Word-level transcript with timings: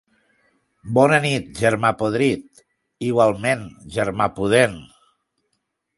Bona 0.97 1.19
nit, 1.25 1.51
germà 1.59 1.91
podrit! 2.01 2.63
—Igualment, 3.11 3.63
germà 3.99 4.29
pudent! 4.39 4.79